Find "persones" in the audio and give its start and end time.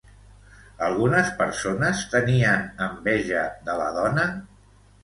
1.43-2.01